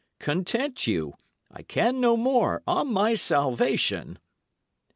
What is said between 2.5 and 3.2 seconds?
on my